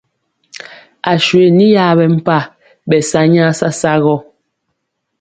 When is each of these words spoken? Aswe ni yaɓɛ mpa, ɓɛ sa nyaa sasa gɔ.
Aswe 1.11 1.43
ni 1.57 1.65
yaɓɛ 1.75 2.05
mpa, 2.15 2.37
ɓɛ 2.87 2.97
sa 3.09 3.19
nyaa 3.31 3.51
sasa 3.59 3.91
gɔ. 4.03 4.15